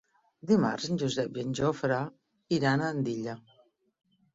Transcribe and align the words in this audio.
Dimarts 0.51 0.87
en 0.93 0.97
Josep 1.03 1.39
i 1.39 1.45
en 1.49 1.53
Jofre 1.61 2.01
iran 2.61 2.87
a 2.87 2.93
Andilla. 2.99 3.41